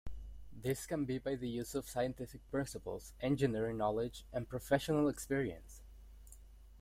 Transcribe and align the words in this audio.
This 0.51 0.87
can 0.87 1.05
be 1.05 1.19
by 1.19 1.35
the 1.35 1.47
use 1.47 1.75
of 1.75 1.87
scientific 1.87 2.41
principles, 2.49 3.13
engineering 3.21 3.77
knowledge, 3.77 4.25
and 4.33 4.49
professional 4.49 5.07
experience. 5.07 5.83